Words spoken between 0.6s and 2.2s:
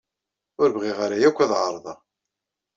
Ur bɣiɣ ara yakk ad ɛerḍeɣ.